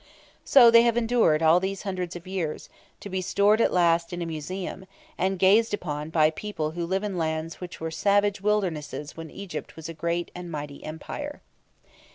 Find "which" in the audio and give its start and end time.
7.61-7.79